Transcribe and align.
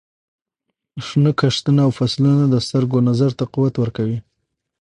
شنه 1.05 1.31
کښتونه 1.39 1.81
او 1.85 1.91
فصلونه 1.99 2.45
د 2.49 2.55
سترګو 2.65 2.97
نظر 3.09 3.31
ته 3.39 3.43
قوت 3.53 3.73
ورکوي. 3.79 4.19